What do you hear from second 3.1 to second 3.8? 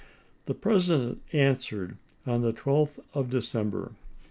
of Decem